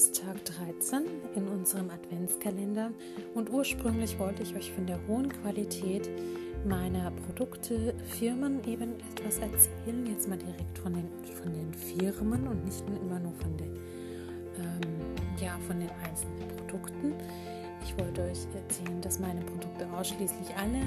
ist 0.00 0.22
Tag 0.24 0.42
13 0.46 1.02
in 1.34 1.46
unserem 1.46 1.90
Adventskalender 1.90 2.90
und 3.34 3.50
ursprünglich 3.50 4.18
wollte 4.18 4.42
ich 4.42 4.56
euch 4.56 4.72
von 4.72 4.86
der 4.86 4.98
hohen 5.06 5.28
Qualität 5.28 6.08
meiner 6.66 7.10
Produkte, 7.10 7.94
Firmen 8.18 8.64
eben 8.64 8.94
etwas 9.14 9.36
erzählen. 9.40 10.06
Jetzt 10.06 10.26
mal 10.26 10.38
direkt 10.38 10.78
von 10.78 10.94
den, 10.94 11.06
von 11.34 11.52
den 11.52 11.74
Firmen 11.74 12.48
und 12.48 12.64
nicht 12.64 12.82
immer 12.88 13.18
nur 13.18 13.34
von 13.34 13.54
den, 13.58 13.76
ähm, 14.56 15.36
ja, 15.38 15.58
von 15.66 15.78
den 15.78 15.90
einzelnen 15.90 16.48
Produkten. 16.56 17.12
Ich 17.84 17.94
wollte 17.98 18.22
euch 18.22 18.46
erzählen, 18.54 19.02
dass 19.02 19.20
meine 19.20 19.42
Produkte 19.42 19.86
ausschließlich 19.92 20.48
alle 20.56 20.80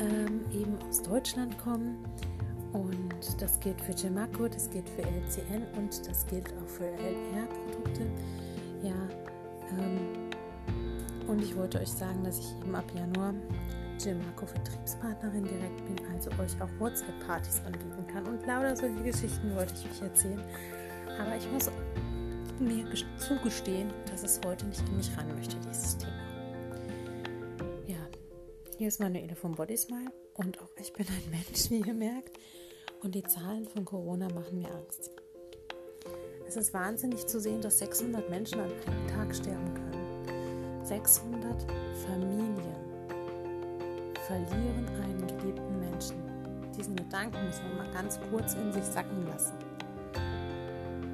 ähm, 0.00 0.40
eben 0.52 0.76
aus 0.88 1.00
Deutschland 1.00 1.56
kommen. 1.58 2.04
Und 2.72 3.40
das 3.40 3.58
gilt 3.60 3.80
für 3.80 3.94
Gemaco, 3.94 4.48
das 4.48 4.68
gilt 4.68 4.88
für 4.90 5.02
LCN 5.02 5.62
und 5.76 6.06
das 6.08 6.26
gilt 6.26 6.48
auch 6.48 6.68
für 6.68 6.84
LR-Produkte. 6.84 8.02
Ja, 8.82 9.08
ähm, 9.78 10.30
und 11.26 11.42
ich 11.42 11.54
wollte 11.56 11.80
euch 11.80 11.90
sagen, 11.90 12.24
dass 12.24 12.38
ich 12.38 12.56
eben 12.60 12.74
ab 12.74 12.90
Januar 12.94 13.34
Gemaco 14.02 14.46
Vertriebspartnerin 14.46 15.44
direkt 15.44 15.84
bin, 15.84 16.06
also 16.14 16.30
euch 16.40 16.60
auch 16.62 16.70
WhatsApp-Partys 16.78 17.60
anbieten 17.66 18.06
kann. 18.06 18.26
Und 18.26 18.46
lauter 18.46 18.76
solche 18.76 19.02
Geschichten 19.02 19.54
wollte 19.56 19.74
ich 19.74 19.90
euch 19.90 20.02
erzählen. 20.02 20.42
Aber 21.18 21.36
ich 21.36 21.50
muss 21.50 21.70
mir 22.60 22.86
zugestehen, 23.18 23.92
dass 24.10 24.22
es 24.22 24.40
heute 24.44 24.66
nicht 24.66 24.80
an 24.80 24.96
mich 24.96 25.16
ran 25.16 25.34
möchte, 25.34 25.56
dieses 25.56 25.98
Thema. 25.98 26.12
Ja, 27.86 27.98
hier 28.76 28.88
ist 28.88 29.00
Manuele 29.00 29.34
vom 29.34 29.54
Body 29.54 29.76
Smile 29.76 30.12
und 30.34 30.60
auch 30.60 30.70
ich 30.76 30.92
bin 30.92 31.06
ein 31.06 31.30
Mensch, 31.30 31.70
wie 31.70 31.80
ihr 31.80 31.94
merkt. 31.94 32.38
Und 33.02 33.14
die 33.14 33.22
Zahlen 33.22 33.66
von 33.66 33.84
Corona 33.84 34.28
machen 34.28 34.58
mir 34.58 34.74
Angst. 34.74 35.10
Es 36.48 36.56
ist 36.56 36.72
wahnsinnig 36.72 37.26
zu 37.26 37.38
sehen, 37.40 37.60
dass 37.60 37.78
600 37.78 38.30
Menschen 38.30 38.58
an 38.60 38.70
einem 38.70 39.06
Tag 39.06 39.34
sterben 39.36 39.74
können. 39.74 40.82
600 40.82 41.66
Familien 42.06 42.74
verlieren 44.26 44.88
einen 45.02 45.26
geliebten 45.26 45.78
Menschen. 45.78 46.16
Diesen 46.74 46.96
Gedanken 46.96 47.44
muss 47.44 47.60
man 47.60 47.76
mal 47.76 47.92
ganz 47.92 48.18
kurz 48.30 48.54
in 48.54 48.72
sich 48.72 48.84
sacken 48.84 49.26
lassen. 49.26 49.52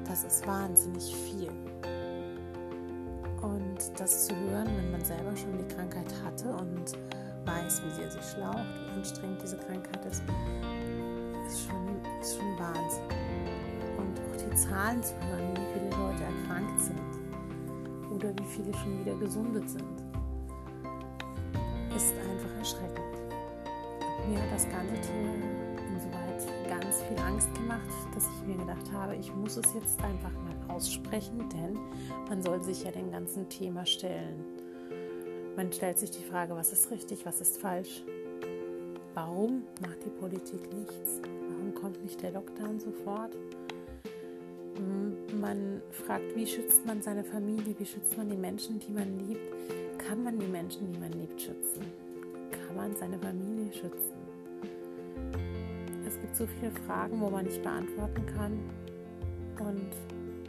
Das 0.07 0.23
ist 0.23 0.47
wahnsinnig 0.47 1.13
viel. 1.13 1.49
Und 3.41 3.77
das 3.97 4.27
zu 4.27 4.35
hören, 4.37 4.69
wenn 4.77 4.91
man 4.91 5.03
selber 5.03 5.35
schon 5.35 5.57
die 5.57 5.75
Krankheit 5.75 6.13
hatte 6.23 6.47
und 6.47 6.93
weiß, 7.43 7.81
wie 7.83 7.91
sehr 7.91 8.09
sie 8.09 8.23
schlaucht, 8.23 8.55
wie 8.55 8.99
anstrengend 8.99 9.41
diese 9.43 9.57
Krankheit 9.57 10.05
ist, 10.05 10.23
ist 11.45 11.67
schon, 11.67 11.99
ist 12.21 12.37
schon 12.37 12.57
Wahnsinn. 12.57 13.54
Auch 14.35 14.49
die 14.49 14.55
Zahlen 14.55 15.01
zu 15.01 15.13
hören, 15.15 15.53
wie 15.55 15.73
viele 15.73 15.89
Leute 15.91 16.23
erkrankt 16.23 16.81
sind 16.81 16.99
oder 18.13 18.33
wie 18.37 18.45
viele 18.45 18.73
schon 18.73 18.99
wieder 18.99 19.15
gesundet 19.15 19.69
sind, 19.69 20.03
ist 21.95 22.13
einfach 22.13 22.57
erschreckend. 22.57 22.99
Mir 24.27 24.41
hat 24.41 24.51
das 24.51 24.67
ganze 24.69 24.95
Thema 25.01 25.31
insoweit 25.87 26.67
ganz 26.67 27.01
viel 27.03 27.17
Angst 27.19 27.53
gemacht, 27.55 27.81
dass 28.13 28.25
ich 28.25 28.47
mir 28.47 28.57
gedacht 28.57 28.91
habe, 28.91 29.15
ich 29.15 29.33
muss 29.33 29.55
es 29.55 29.73
jetzt 29.73 30.01
einfach 30.01 30.31
mal 30.31 30.75
aussprechen, 30.75 31.47
denn 31.49 31.77
man 32.27 32.41
soll 32.41 32.61
sich 32.61 32.83
ja 32.83 32.91
dem 32.91 33.11
ganzen 33.11 33.47
Thema 33.47 33.85
stellen. 33.85 34.43
Man 35.55 35.71
stellt 35.71 35.97
sich 35.97 36.11
die 36.11 36.23
Frage, 36.23 36.55
was 36.55 36.73
ist 36.73 36.91
richtig, 36.91 37.25
was 37.25 37.39
ist 37.39 37.61
falsch. 37.61 38.03
Warum 39.13 39.63
macht 39.81 40.03
die 40.03 40.09
Politik 40.09 40.73
nichts? 40.73 41.21
Warum 41.21 41.73
kommt 41.73 42.03
nicht 42.03 42.21
der 42.21 42.31
Lockdown 42.31 42.81
sofort? 42.81 43.37
Man 45.39 45.81
fragt, 45.91 46.35
wie 46.35 46.45
schützt 46.45 46.85
man 46.85 47.01
seine 47.01 47.23
Familie, 47.23 47.75
wie 47.77 47.85
schützt 47.85 48.17
man 48.17 48.29
die 48.29 48.35
Menschen, 48.35 48.79
die 48.79 48.91
man 48.91 49.19
liebt? 49.27 49.53
Kann 49.97 50.23
man 50.23 50.37
die 50.37 50.47
Menschen, 50.47 50.91
die 50.91 50.99
man 50.99 51.11
liebt, 51.13 51.41
schützen? 51.41 51.83
Kann 52.51 52.75
man 52.75 52.95
seine 52.95 53.17
Familie 53.19 53.71
schützen? 53.71 54.15
Es 56.07 56.19
gibt 56.19 56.35
so 56.35 56.45
viele 56.47 56.71
Fragen, 56.85 57.19
wo 57.21 57.29
man 57.29 57.45
nicht 57.45 57.61
beantworten 57.63 58.25
kann. 58.35 58.59
Und 59.59 59.91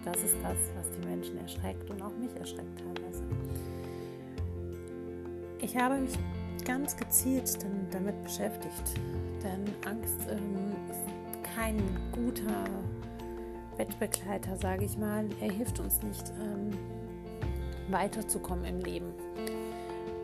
das 0.05 0.17
ist 0.23 0.37
das, 0.43 0.57
was 0.77 0.91
die 0.99 1.07
Menschen 1.07 1.39
erschreckt 1.39 1.89
und 1.91 2.03
auch 2.03 2.17
mich 2.17 2.35
erschreckt 2.37 2.79
teilweise. 2.79 3.23
Ich 5.61 5.77
habe 5.77 5.99
mich 5.99 6.13
ganz 6.65 6.97
gezielt 6.97 7.59
damit 7.91 8.23
beschäftigt, 8.23 8.95
denn 9.43 9.65
Angst 9.91 10.21
ähm, 10.31 10.75
ist 10.91 11.55
kein 11.55 11.77
guter 12.13 12.65
Bettbegleiter, 13.77 14.57
sage 14.57 14.85
ich 14.85 14.97
mal. 14.97 15.29
Er 15.41 15.51
hilft 15.51 15.81
uns 15.81 16.03
nicht 16.03 16.33
ähm, 16.41 16.71
weiterzukommen 17.91 18.65
im 18.65 18.81
Leben. 18.81 19.13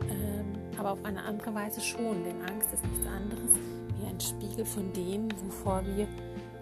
Ähm, 0.09 0.53
aber 0.77 0.91
auf 0.91 1.05
eine 1.05 1.23
andere 1.23 1.53
Weise 1.53 1.81
schon, 1.81 2.23
denn 2.23 2.41
Angst 2.41 2.73
ist 2.73 2.83
nichts 2.83 3.07
anderes 3.07 3.51
wie 3.99 4.07
ein 4.07 4.19
Spiegel 4.19 4.65
von 4.65 4.91
dem, 4.93 5.29
wovor 5.45 5.83
wir 5.95 6.07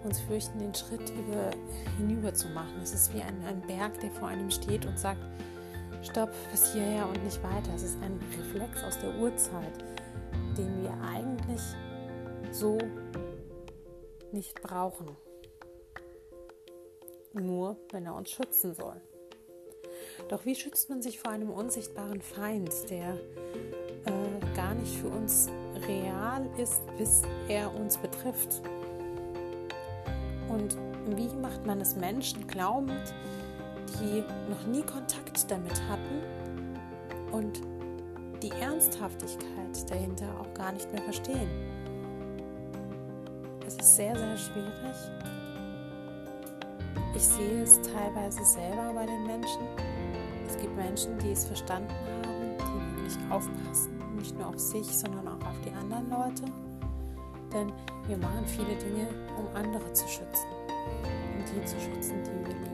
uns 0.04 0.20
fürchten, 0.20 0.58
den 0.58 0.74
Schritt 0.74 1.10
über, 1.10 1.50
hinüber 1.96 2.34
zu 2.34 2.48
machen. 2.48 2.80
Es 2.82 2.92
ist 2.92 3.14
wie 3.14 3.22
ein, 3.22 3.42
ein 3.46 3.60
Berg, 3.66 3.98
der 4.00 4.10
vor 4.10 4.28
einem 4.28 4.50
steht 4.50 4.84
und 4.86 4.98
sagt, 4.98 5.20
Stopp, 6.02 6.30
bis 6.50 6.72
hierher 6.72 7.08
und 7.08 7.22
nicht 7.24 7.42
weiter. 7.42 7.72
Es 7.74 7.84
ist 7.84 7.96
ein 8.02 8.18
Reflex 8.36 8.82
aus 8.82 8.98
der 8.98 9.14
Urzeit, 9.20 9.84
den 10.58 10.82
wir 10.82 10.92
eigentlich 11.14 11.60
so 12.50 12.76
nicht 14.32 14.60
brauchen. 14.62 15.16
Nur 17.34 17.76
wenn 17.90 18.06
er 18.06 18.14
uns 18.14 18.30
schützen 18.30 18.74
soll. 18.74 19.00
Doch 20.28 20.44
wie 20.44 20.54
schützt 20.54 20.90
man 20.90 21.02
sich 21.02 21.18
vor 21.18 21.30
einem 21.30 21.50
unsichtbaren 21.50 22.20
Feind, 22.20 22.70
der 22.90 23.14
äh, 24.04 24.56
gar 24.56 24.74
nicht 24.74 24.96
für 24.96 25.08
uns 25.08 25.48
real 25.86 26.48
ist, 26.58 26.82
bis 26.96 27.22
er 27.48 27.74
uns 27.74 27.96
betrifft? 27.96 28.62
Und 30.48 30.76
wie 31.16 31.28
macht 31.36 31.66
man 31.66 31.80
es 31.80 31.96
Menschen 31.96 32.46
glaubend, 32.46 33.14
die 34.00 34.22
noch 34.50 34.66
nie 34.66 34.82
Kontakt 34.82 35.50
damit 35.50 35.80
hatten 35.88 36.22
und 37.32 37.62
die 38.42 38.50
Ernsthaftigkeit 38.50 39.90
dahinter 39.90 40.28
auch 40.40 40.52
gar 40.54 40.72
nicht 40.72 40.92
mehr 40.92 41.02
verstehen. 41.02 41.48
Es 43.66 43.76
ist 43.76 43.96
sehr, 43.96 44.16
sehr 44.16 44.36
schwierig. 44.36 45.31
Ich 47.14 47.24
sehe 47.24 47.62
es 47.62 47.80
teilweise 47.82 48.44
selber 48.44 48.92
bei 48.94 49.06
den 49.06 49.26
Menschen. 49.26 49.62
Es 50.46 50.56
gibt 50.56 50.74
Menschen, 50.76 51.18
die 51.18 51.32
es 51.32 51.44
verstanden 51.44 51.90
haben, 51.90 52.56
die 52.58 52.96
wirklich 52.96 53.30
aufpassen, 53.30 54.00
nicht 54.16 54.36
nur 54.38 54.48
auf 54.48 54.58
sich, 54.58 54.86
sondern 54.86 55.28
auch 55.28 55.46
auf 55.46 55.60
die 55.64 55.70
anderen 55.70 56.10
Leute. 56.10 56.44
Denn 57.52 57.72
wir 58.08 58.16
machen 58.16 58.46
viele 58.46 58.74
Dinge, 58.76 59.08
um 59.38 59.46
andere 59.54 59.92
zu 59.92 60.08
schützen, 60.08 60.48
um 60.68 61.44
die 61.44 61.64
zu 61.66 61.76
schützen, 61.80 62.22
die 62.24 62.46
wir 62.46 62.54
lieben 62.54 62.72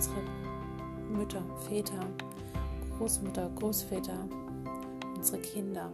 unsere 0.00 0.22
Mütter, 1.10 1.42
Väter, 1.68 2.06
Großmütter, 2.96 3.50
Großväter, 3.56 4.16
unsere 5.14 5.38
Kinder, 5.42 5.92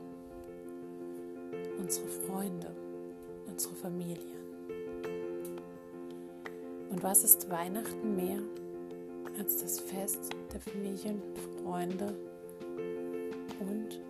unsere 1.78 2.06
Freunde, 2.06 2.70
unsere 3.48 3.74
Familien. 3.74 4.35
Und 6.96 7.02
was 7.02 7.24
ist 7.24 7.50
Weihnachten 7.50 8.16
mehr 8.16 8.38
als 9.38 9.58
das 9.58 9.80
Fest 9.80 10.30
der 10.50 10.60
Familien, 10.62 11.20
Freunde 11.62 12.16
und 13.60 14.00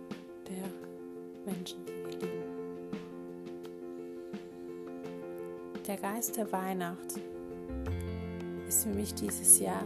der 0.47 0.63
Menschen, 1.45 1.85
die 1.85 1.91
wir 1.91 2.11
lieben? 2.11 2.43
Der 5.85 5.97
Geist 5.97 6.37
der 6.37 6.49
Weihnacht 6.53 7.19
ist 8.69 8.83
für 8.85 8.93
mich 8.93 9.13
dieses 9.13 9.59
Jahr 9.59 9.83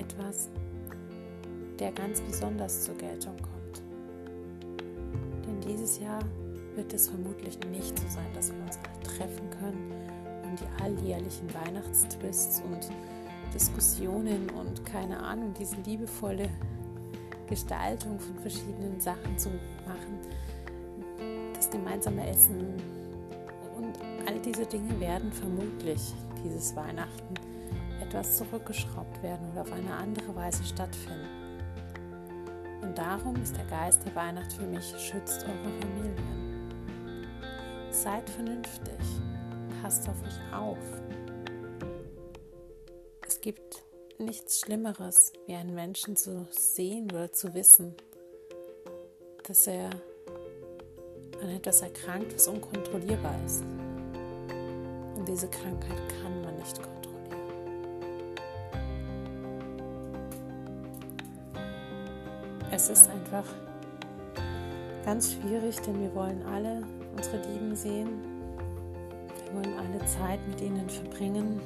etwas, 0.00 0.48
der 1.78 1.92
ganz 1.92 2.22
besonders 2.22 2.84
zur 2.84 2.94
Geltung 2.94 3.36
kommt. 3.36 3.82
Denn 5.44 5.60
dieses 5.60 6.00
Jahr 6.00 6.22
wird 6.76 6.94
es 6.94 7.10
vermutlich 7.10 7.58
nicht 7.70 7.98
so 7.98 8.08
sein, 8.08 8.32
dass 8.32 8.54
wir 8.54 8.62
uns 8.62 8.78
alle 8.78 9.02
treffen 9.02 9.50
können 9.60 10.17
die 10.60 10.82
alljährlichen 10.82 11.52
Weihnachtstwists 11.54 12.62
und 12.62 12.90
Diskussionen 13.54 14.50
und 14.50 14.84
keine 14.84 15.18
Ahnung, 15.18 15.54
diese 15.58 15.76
liebevolle 15.76 16.48
Gestaltung 17.48 18.20
von 18.20 18.38
verschiedenen 18.38 19.00
Sachen 19.00 19.38
zu 19.38 19.48
machen, 19.86 20.18
das 21.54 21.70
gemeinsame 21.70 22.28
Essen 22.28 22.74
und 23.76 23.98
all 24.26 24.38
diese 24.40 24.66
Dinge 24.66 24.98
werden 25.00 25.32
vermutlich 25.32 26.14
dieses 26.44 26.76
Weihnachten 26.76 27.34
etwas 28.02 28.36
zurückgeschraubt 28.36 29.22
werden 29.22 29.50
oder 29.52 29.62
auf 29.62 29.72
eine 29.72 29.94
andere 29.94 30.34
Weise 30.34 30.64
stattfinden. 30.64 31.26
Und 32.82 32.96
darum 32.96 33.34
ist 33.42 33.56
der 33.56 33.64
Geist 33.66 34.04
der 34.06 34.14
Weihnacht 34.14 34.52
für 34.52 34.66
mich, 34.66 34.94
schützt 34.98 35.44
eure 35.44 35.72
Familien. 35.80 36.38
Seid 37.90 38.28
vernünftig, 38.30 38.94
passt 39.82 40.08
auf 40.08 40.16
euch 40.22 40.54
auf. 40.54 40.78
Es 43.26 43.40
gibt 43.40 43.58
gibt 43.58 43.82
nichts 44.18 44.60
Schlimmeres, 44.60 45.32
wie 45.46 45.54
einen 45.54 45.74
Menschen 45.74 46.16
zu 46.16 46.46
sehen 46.50 47.10
oder 47.10 47.32
zu 47.32 47.54
wissen, 47.54 47.94
dass 49.44 49.66
er 49.66 49.88
an 51.40 51.48
etwas 51.48 51.80
erkrankt, 51.80 52.34
was 52.34 52.46
unkontrollierbar 52.46 53.34
ist. 53.46 53.62
Und 55.16 55.26
diese 55.26 55.48
Krankheit 55.48 55.96
kann 56.20 56.42
man 56.42 56.56
nicht 56.56 56.76
kontrollieren. 56.76 57.38
Es 62.70 62.90
ist 62.90 63.08
einfach 63.08 63.46
ganz 65.06 65.32
schwierig, 65.32 65.80
denn 65.80 66.02
wir 66.02 66.14
wollen 66.14 66.42
alle 66.42 66.82
unsere 67.16 67.38
Lieben 67.50 67.74
sehen. 67.74 68.27
Wir 69.50 69.64
wollen 69.64 69.78
alle 69.78 70.04
Zeit 70.04 70.40
mit 70.46 70.60
ihnen 70.60 70.88
verbringen 70.90 71.60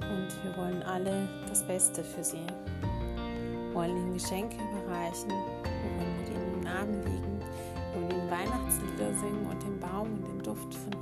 und 0.00 0.28
wir 0.44 0.56
wollen 0.56 0.82
alle 0.82 1.26
das 1.48 1.62
Beste 1.66 2.04
für 2.04 2.22
sie. 2.22 2.36
Wir 2.36 3.74
wollen 3.74 3.96
ihnen 3.96 4.12
Geschenke 4.12 4.56
überreichen, 4.56 5.30
wir 5.30 5.96
wollen 5.96 6.16
mit 6.18 6.28
ihnen 6.28 6.54
im 6.54 6.60
Namen 6.60 7.02
liegen, 7.04 7.40
wir 7.40 8.02
wollen 8.02 8.10
ihnen 8.10 8.30
Weihnachtslieder 8.30 9.14
singen 9.14 9.46
und 9.50 9.62
den 9.62 9.80
Baum 9.80 10.12
und 10.12 10.28
den 10.28 10.42
Duft 10.42 10.74
von 10.74 10.92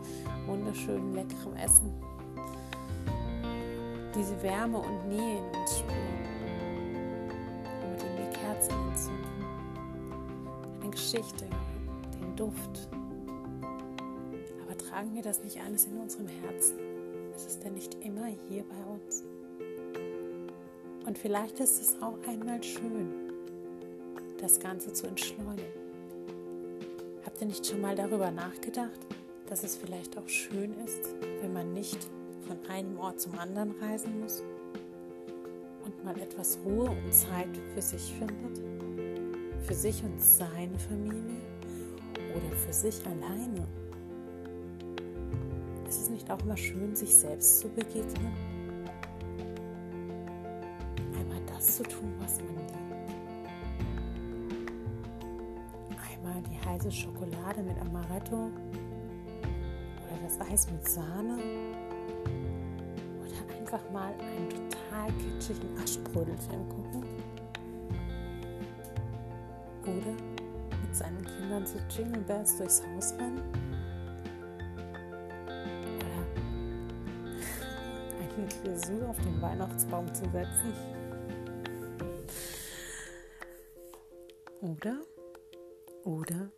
wunderschönem, 0.47 1.15
leckerem 1.15 1.57
Essen. 1.57 1.93
Diese 4.15 4.41
Wärme 4.43 4.79
und 4.79 5.09
Nähe 5.09 5.39
in 5.39 5.61
uns 5.61 5.79
spüren. 5.79 5.97
Und 7.83 7.91
mit 7.91 8.03
ihnen 8.03 8.31
die 8.31 8.39
Kerzen 8.39 8.75
entzünden. 8.89 9.45
Eine 10.81 10.91
Geschichte, 10.91 11.47
den 12.21 12.37
Duft. 12.37 12.89
Tragen 14.97 15.15
wir 15.15 15.21
das 15.21 15.43
nicht 15.45 15.61
alles 15.61 15.85
in 15.85 15.99
unserem 15.99 16.27
Herzen? 16.27 16.79
Ist 17.37 17.63
denn 17.63 17.75
nicht 17.75 18.03
immer 18.03 18.29
hier 18.49 18.65
bei 18.65 18.95
uns? 18.95 19.25
Und 21.05 21.19
vielleicht 21.19 21.61
ist 21.61 21.83
es 21.83 22.01
auch 22.01 22.17
einmal 22.27 22.63
schön, 22.63 23.13
das 24.41 24.59
Ganze 24.59 24.95
zu 24.95 25.07
entschleunigen. 25.07 25.69
Habt 27.27 27.39
ihr 27.43 27.47
nicht 27.47 27.67
schon 27.67 27.83
mal 27.83 27.95
darüber 27.95 28.31
nachgedacht, 28.31 28.99
dass 29.51 29.65
es 29.65 29.77
vielleicht 29.77 30.17
auch 30.17 30.29
schön 30.31 30.73
ist, 30.83 31.15
wenn 31.43 31.53
man 31.53 31.75
nicht 31.75 32.09
von 32.49 32.57
einem 32.71 32.99
Ort 32.99 33.21
zum 33.21 33.39
anderen 33.39 33.73
reisen 33.73 34.19
muss 34.21 34.43
und 35.85 36.05
mal 36.07 36.19
etwas 36.19 36.59
Ruhe 36.65 36.89
und 36.89 37.13
Zeit 37.13 37.55
für 37.75 37.83
sich 37.83 38.15
findet? 38.15 38.65
Für 39.61 39.75
sich 39.75 40.03
und 40.03 40.19
seine 40.23 40.79
Familie 40.79 41.43
oder 42.35 42.57
für 42.57 42.73
sich 42.73 43.05
alleine? 43.05 43.69
Nicht 46.27 46.41
auch 46.41 46.45
mal 46.45 46.57
schön, 46.57 46.97
sich 46.97 47.15
selbst 47.15 47.61
zu 47.61 47.69
begegnen? 47.69 48.35
Einmal 51.17 51.41
das 51.47 51.77
zu 51.77 51.85
tun, 51.85 52.13
was 52.19 52.41
man 52.41 52.57
liebt. 52.57 52.75
Einmal 56.11 56.43
die 56.51 56.69
heiße 56.69 56.91
Schokolade 56.91 57.63
mit 57.63 57.81
Amaretto 57.81 58.51
oder 60.03 60.19
das 60.25 60.41
Eis 60.51 60.69
mit 60.69 60.89
Sahne 60.89 61.39
oder 63.21 63.57
einfach 63.61 63.89
mal 63.93 64.13
einen 64.15 64.49
total 64.51 65.13
kitschigen 65.23 65.79
Aschbrodelfilm 65.81 66.69
gucken 66.69 67.05
oder 69.85 70.83
mit 70.83 70.93
seinen 70.93 71.25
Kindern 71.25 71.65
zu 71.65 71.79
Jingle 71.89 72.23
Bells 72.23 72.57
durchs 72.57 72.83
Haus 72.83 73.13
rennen 73.13 73.66
eine 78.65 78.75
Grisur 78.75 79.09
auf 79.09 79.17
den 79.19 79.41
Weihnachtsbaum 79.41 80.13
zu 80.15 80.25
setzen. 80.31 80.73
Oder, 84.61 85.01
oder, 86.05 86.51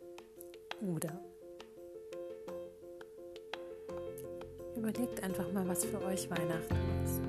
oder. 0.81 1.21
Überlegt 4.75 5.23
einfach 5.23 5.51
mal, 5.51 5.67
was 5.67 5.85
für 5.85 6.01
euch 6.05 6.29
Weihnachten 6.29 6.75
ist. 7.03 7.21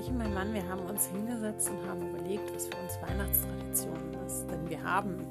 Ich 0.00 0.08
und 0.08 0.18
mein 0.18 0.34
Mann, 0.34 0.52
wir 0.54 0.66
haben 0.68 0.84
uns 0.86 1.06
hingesetzt 1.06 1.70
und 1.70 1.88
haben 1.88 2.08
überlegt, 2.08 2.52
was 2.54 2.66
für 2.66 2.76
uns 2.82 3.00
Weihnachtstradition 3.02 4.14
ist. 4.26 4.46
Denn 4.50 4.68
wir 4.68 4.82
haben 4.82 5.26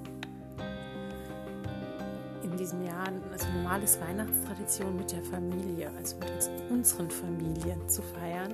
in 2.52 2.58
diesem 2.58 2.86
Jahr 2.86 3.08
also 3.32 3.48
normales 3.50 4.00
Weihnachtstradition 4.02 4.98
mit 4.98 5.12
der 5.12 5.24
Familie, 5.24 5.90
also 5.98 6.18
mit 6.18 6.30
uns, 6.32 6.50
unseren 6.70 7.10
Familien 7.10 7.88
zu 7.88 8.02
feiern. 8.02 8.54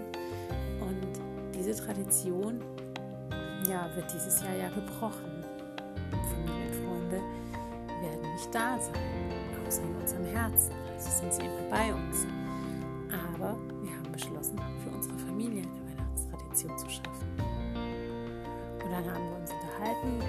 Und 0.80 1.20
diese 1.54 1.76
Tradition 1.76 2.62
ja, 3.68 3.90
wird 3.96 4.14
dieses 4.14 4.42
Jahr 4.42 4.56
ja 4.56 4.70
gebrochen. 4.70 5.44
Familienfreunde 6.12 7.22
werden 8.02 8.34
nicht 8.34 8.54
da 8.54 8.80
sein, 8.80 8.94
außer 9.66 9.82
in 9.82 9.96
unserem 9.96 10.26
Herzen. 10.26 10.72
Also 10.94 11.10
sind 11.10 11.34
sie 11.34 11.42
immer 11.42 11.70
bei 11.70 11.94
uns. 11.94 12.26
Aber 13.12 13.58
wir 13.82 13.92
haben 13.98 14.12
beschlossen, 14.12 14.60
für 14.84 14.90
unsere 14.92 15.18
Familie 15.18 15.64
eine 15.64 15.98
Weihnachtstradition 15.98 16.78
zu 16.78 16.90
schaffen. 16.90 17.28
Und 18.84 18.92
dann 18.92 19.14
haben 19.14 19.30
wir 19.30 19.38
uns 19.42 19.52
unterhalten, 19.52 20.20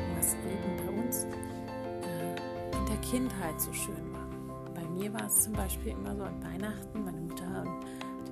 Kindheit 3.11 3.59
so 3.59 3.73
schön 3.73 4.13
war. 4.13 4.29
Bei 4.75 4.87
mir 4.91 5.11
war 5.15 5.27
es 5.27 5.45
zum 5.45 5.55
Beispiel 5.55 5.93
immer 5.93 6.15
so 6.15 6.25
an 6.25 6.43
Weihnachten, 6.43 7.05
meine 7.05 7.21
Mutter 7.21 7.49
hat 7.49 7.69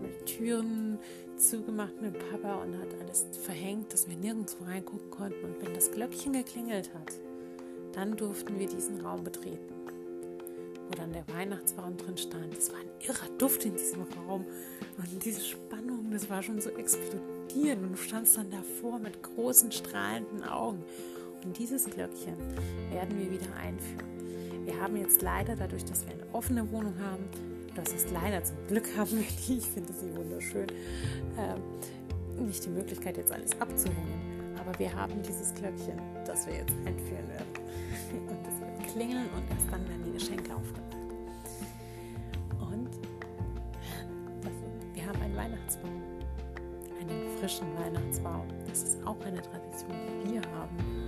die 0.03 0.25
Türen 0.27 0.99
zugemacht 1.39 1.99
mit 2.03 2.19
Papa 2.31 2.57
und 2.57 2.77
hat 2.79 2.89
alles 3.01 3.27
verhängt, 3.43 3.95
dass 3.95 4.07
wir 4.07 4.17
nirgendwo 4.17 4.65
reingucken 4.65 5.11
konnten. 5.11 5.43
Und 5.47 5.63
wenn 5.63 5.73
das 5.73 5.91
Glöckchen 5.91 6.35
geklingelt 6.35 6.93
hat, 6.93 7.15
dann 7.95 8.17
durften 8.19 8.59
wir 8.59 8.69
diesen 8.69 9.01
Raum 9.01 9.25
betreten, 9.25 9.73
wo 10.89 10.95
dann 10.95 11.13
der 11.15 11.27
Weihnachtsbaum 11.29 11.97
drin 11.97 12.19
stand. 12.19 12.53
Es 12.53 12.71
war 12.71 12.81
ein 12.81 12.91
irrer 13.01 13.39
Duft 13.39 13.65
in 13.65 13.73
diesem 13.77 14.03
Raum 14.03 14.45
und 14.99 15.25
diese 15.25 15.41
Spannung, 15.41 16.11
das 16.11 16.29
war 16.29 16.43
schon 16.43 16.61
so 16.61 16.69
explodiert 16.71 17.79
und 17.81 17.93
du 17.93 17.97
standst 17.97 18.37
dann 18.37 18.51
davor 18.51 18.99
mit 18.99 19.23
großen 19.23 19.73
strahlenden 19.73 20.45
Augen. 20.45 20.85
Und 21.45 21.59
dieses 21.59 21.85
Glöckchen 21.85 22.37
werden 22.91 23.19
wir 23.19 23.31
wieder 23.31 23.55
einführen. 23.57 24.17
Wir 24.67 24.81
haben 24.81 24.97
jetzt 24.97 25.23
leider, 25.23 25.55
dadurch, 25.55 25.85
dass 25.85 26.05
wir 26.07 26.15
eine 26.15 26.27
offene 26.33 26.69
Wohnung 26.73 26.95
haben, 27.01 27.25
das 27.77 27.93
ist 27.93 28.11
leider 28.11 28.43
zum 28.43 28.57
Glück 28.67 28.89
haben 28.97 29.13
wir 29.13 29.27
die, 29.47 29.59
ich 29.59 29.67
finde 29.67 29.93
sie 29.93 30.15
wunderschön, 30.17 30.67
äh, 31.39 32.43
nicht 32.43 32.65
die 32.65 32.71
Möglichkeit, 32.71 33.17
jetzt 33.17 33.31
alles 33.31 33.53
abzuhängen. 33.61 34.57
Aber 34.59 34.77
wir 34.81 34.93
haben 34.93 35.23
dieses 35.23 35.55
Glöckchen, 35.55 36.01
das 36.25 36.49
wir 36.49 36.55
jetzt 36.55 36.75
einführen 36.85 37.29
werden. 37.29 37.47
Und 38.29 38.45
das 38.45 38.59
wird 38.59 38.93
klingeln 38.93 39.29
und 39.37 39.51
erst 39.51 39.71
dann 39.71 39.87
werden 39.89 40.03
die 40.05 40.13
Geschenke 40.13 40.55
aufgemacht. 40.55 40.97
Und 42.61 42.91
wir 44.95 45.07
haben 45.07 45.21
einen 45.23 45.37
Weihnachtsbaum, 45.37 46.03
einen 47.01 47.39
frischen 47.39 47.67
Weihnachtsbaum. 47.79 48.49
Das 48.69 48.83
ist 48.83 49.07
auch 49.07 49.21
eine 49.21 49.43
Tradition, 49.43 49.93
die 50.25 50.33
wir 50.33 50.43
haben. 50.53 51.06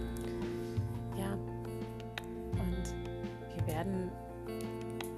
Werden 3.78 4.11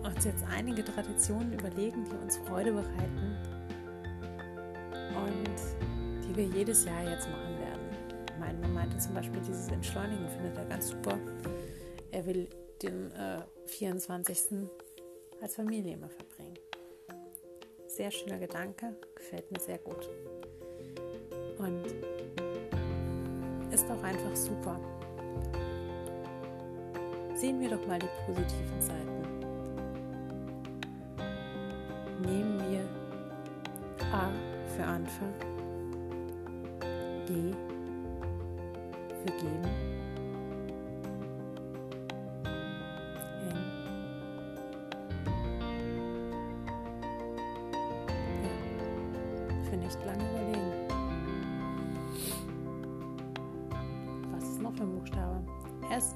uns 0.05 0.25
jetzt 0.25 0.45
einige 0.51 0.85
Traditionen 0.85 1.53
überlegen, 1.55 2.05
die 2.05 2.17
uns 2.23 2.37
Freude 2.37 2.73
bereiten 2.73 3.37
und 5.17 6.27
die 6.27 6.37
wir 6.37 6.45
jedes 6.45 6.85
Jahr 6.85 7.03
jetzt 7.09 7.29
machen 7.31 7.59
werden. 7.59 7.81
Mein 8.39 8.61
Mann 8.61 8.75
meinte 8.75 8.99
zum 8.99 9.15
Beispiel, 9.15 9.41
dieses 9.41 9.69
Entschleunigen 9.69 10.29
findet 10.29 10.57
er 10.59 10.65
ganz 10.67 10.89
super. 10.89 11.19
Er 12.11 12.27
will 12.27 12.49
den 12.83 13.11
äh, 13.13 13.43
24. 13.67 14.69
als 15.41 15.55
Familie 15.55 15.95
immer 15.95 16.11
verbringen. 16.11 16.59
Sehr 17.87 18.11
schöner 18.11 18.39
Gedanke, 18.39 18.95
gefällt 19.15 19.51
mir 19.51 19.61
sehr 19.61 19.79
gut. 19.79 20.09
Und 21.59 21.85
ist 23.73 23.91
auch 23.91 24.03
einfach 24.03 24.37
super 24.37 24.79
sehen 27.41 27.59
wir 27.59 27.71
doch 27.71 27.87
mal 27.87 27.99
die 27.99 28.07
positiven 28.27 28.81
Seiten. 28.83 29.23
Nehmen 32.21 32.61
wir 32.69 32.85
A 34.13 34.31
für 34.77 34.85
Anfang, 34.85 35.33
G 37.27 37.55
für 39.23 39.33
Geben, 39.39 39.71
N 43.49 43.57
für 49.65 49.77
nicht 49.79 49.99
lange 50.05 50.25
überlegen. 50.31 50.73
Was 54.31 54.45
ist 54.45 54.61
noch 54.61 54.75
für 54.75 54.83
ein 54.83 54.93
Buchstabe? 54.93 55.43
S 55.91 56.15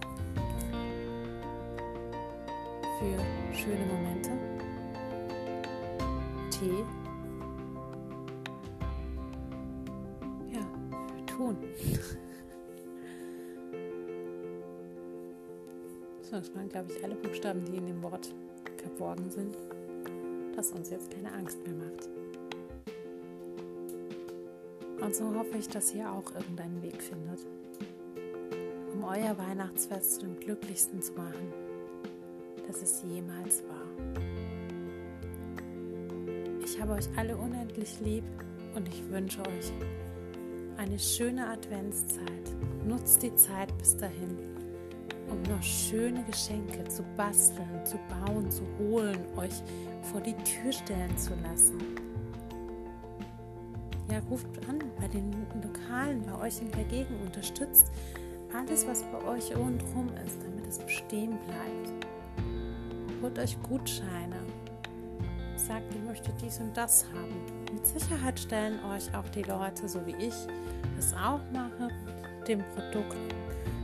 für 3.05 3.55
schöne 3.55 3.87
Momente. 3.87 4.31
T 6.51 6.85
tun. 11.37 11.57
So, 16.23 16.37
das 16.37 16.55
waren, 16.55 16.69
glaube 16.69 16.93
ich, 16.93 17.05
alle 17.05 17.17
Buchstaben, 17.17 17.65
die 17.65 17.77
in 17.77 17.87
dem 17.87 18.03
Wort 18.03 18.33
verborgen 18.79 19.31
sind, 19.31 19.57
das 20.57 20.73
uns 20.73 20.91
jetzt 20.91 21.11
keine 21.11 21.33
Angst 21.33 21.59
mehr 21.67 21.75
macht. 21.75 22.09
Und 25.01 25.15
so 25.15 25.35
hoffe 25.35 25.59
ich, 25.59 25.69
dass 25.69 25.95
ihr 25.95 26.11
auch 26.11 26.35
irgendeinen 26.35 26.83
Weg 26.83 27.03
findet, 27.03 27.41
um 28.93 29.05
euer 29.05 29.37
Weihnachtsfest 29.37 30.15
zu 30.15 30.21
dem 30.23 30.41
glücklichsten 30.41 31.03
zu 31.03 31.13
machen, 31.13 31.53
das 32.75 32.83
es 32.83 33.03
jemals 33.03 33.63
war. 33.69 33.87
Ich 36.65 36.81
habe 36.81 36.95
euch 36.95 37.09
alle 37.17 37.37
unendlich 37.37 38.01
lieb 38.01 38.25
und 38.75 38.89
ich 38.89 39.09
wünsche 39.11 39.41
euch 39.41 39.73
eine 40.77 40.99
schöne 40.99 41.49
Adventszeit. 41.49 42.25
Nutzt 42.85 43.23
die 43.23 43.35
Zeit 43.37 43.77
bis 43.79 43.97
dahin, 43.97 44.37
um 45.31 45.41
noch 45.43 45.63
schöne 45.63 46.25
Geschenke 46.25 46.85
zu 46.89 47.05
basteln, 47.17 47.85
zu 47.85 47.97
bauen, 48.09 48.51
zu 48.51 48.63
holen, 48.79 49.19
euch 49.37 49.63
vor 50.11 50.21
die 50.21 50.35
Tür 50.43 50.73
stellen 50.73 51.17
zu 51.17 51.33
lassen. 51.43 51.79
Ja, 54.11 54.19
ruft 54.31 54.47
an 54.69 54.81
bei 55.01 55.09
den 55.09 55.33
Lokalen, 55.63 56.23
bei 56.23 56.47
euch 56.47 56.61
in 56.61 56.71
der 56.73 56.85
Gegend, 56.85 57.23
unterstützt 57.25 57.91
alles, 58.53 58.87
was 58.87 59.03
bei 59.05 59.25
euch 59.29 59.57
rundherum 59.57 60.09
ist, 60.25 60.39
damit 60.43 60.67
es 60.67 60.79
bestehen 60.79 61.39
bleibt. 61.47 62.14
Holt 63.25 63.39
euch 63.39 63.57
Gutscheine. 63.63 64.37
Sagt, 65.57 65.95
ihr 65.95 66.01
möchtet 66.03 66.35
dies 66.43 66.61
und 66.61 66.77
das 66.77 67.07
haben. 67.07 67.65
Mit 67.73 67.87
Sicherheit 67.87 68.39
stellen 68.39 68.79
euch 68.85 69.15
auch 69.15 69.27
die 69.31 69.45
Leute, 69.45 69.89
so 69.89 70.05
wie 70.05 70.15
ich 70.17 70.35
es 70.99 71.15
auch 71.15 71.41
mache, 71.51 71.89
dem 72.47 72.63
Produkt 72.75 73.17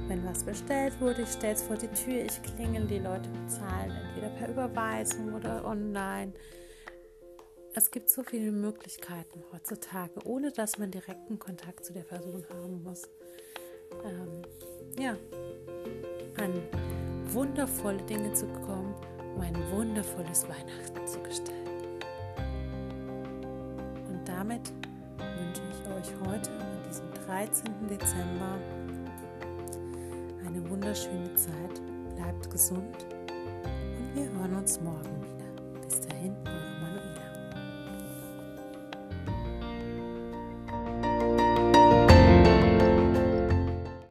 wenn 0.09 0.27
was 0.27 0.45
bestellt 0.45 1.01
wurde, 1.01 1.23
ich 1.23 1.31
stelle 1.31 1.55
es 1.55 1.63
vor 1.63 1.77
die 1.77 1.89
Tür, 1.89 2.23
ich 2.23 2.43
klingel, 2.43 2.87
die 2.87 2.99
Leute 2.99 3.31
bezahlen 3.31 3.93
entweder 3.93 4.29
per 4.29 4.51
Überweisung 4.51 5.33
oder 5.33 5.65
online. 5.65 6.35
Es 7.75 7.91
gibt 7.91 8.11
so 8.11 8.23
viele 8.23 8.53
Möglichkeiten 8.53 9.43
heutzutage, 9.53 10.21
ohne 10.25 10.53
dass 10.53 10.77
man 10.77 10.91
direkten 10.91 11.39
Kontakt 11.39 11.87
zu 11.87 11.95
der 11.95 12.03
Person 12.03 12.45
haben 12.53 12.83
muss. 12.83 13.09
Ähm, 14.05 14.43
ja, 14.99 15.17
an 16.37 16.61
wundervolle 17.33 18.03
Dinge 18.03 18.35
zu 18.35 18.47
kommen, 18.47 18.95
um 19.41 19.47
ein 19.47 19.71
wundervolles 19.73 20.45
Weihnachten 20.45 21.07
zu 21.07 21.19
gestalten. 21.21 22.01
Und 24.09 24.29
damit 24.29 24.73
wünsche 25.19 25.63
ich 25.71 25.89
euch 25.89 26.29
heute, 26.29 26.51
an 26.51 26.83
diesem 26.87 27.11
13. 27.27 27.89
Dezember, 27.89 28.59
eine 30.47 30.71
wunderschöne 30.71 31.35
Zeit. 31.35 31.81
Bleibt 32.17 32.51
gesund 32.51 33.07
und 33.31 34.15
wir 34.15 34.31
hören 34.31 34.57
uns 34.57 34.79
morgen 34.81 35.23
wieder. 35.23 35.81
Bis 35.87 36.01
dahin, 36.01 36.37